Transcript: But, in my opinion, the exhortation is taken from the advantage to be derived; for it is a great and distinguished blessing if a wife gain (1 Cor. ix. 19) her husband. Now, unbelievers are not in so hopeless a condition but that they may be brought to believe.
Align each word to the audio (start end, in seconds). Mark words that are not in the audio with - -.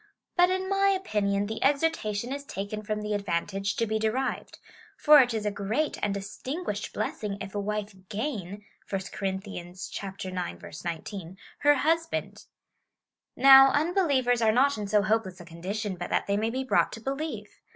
But, 0.35 0.49
in 0.49 0.67
my 0.67 0.87
opinion, 0.87 1.45
the 1.45 1.63
exhortation 1.63 2.33
is 2.33 2.43
taken 2.43 2.81
from 2.81 3.03
the 3.03 3.13
advantage 3.13 3.75
to 3.75 3.85
be 3.85 3.99
derived; 3.99 4.57
for 4.97 5.19
it 5.21 5.31
is 5.31 5.45
a 5.45 5.51
great 5.51 5.99
and 6.01 6.11
distinguished 6.11 6.91
blessing 6.91 7.37
if 7.39 7.53
a 7.53 7.59
wife 7.59 7.93
gain 8.09 8.65
(1 8.89 9.01
Cor. 9.11 9.27
ix. 9.35 10.83
19) 10.83 11.37
her 11.59 11.75
husband. 11.75 12.45
Now, 13.35 13.67
unbelievers 13.69 14.41
are 14.41 14.51
not 14.51 14.75
in 14.75 14.87
so 14.87 15.03
hopeless 15.03 15.39
a 15.39 15.45
condition 15.45 15.97
but 15.97 16.09
that 16.09 16.25
they 16.25 16.35
may 16.35 16.49
be 16.49 16.63
brought 16.63 16.91
to 16.93 16.99
believe. 16.99 17.59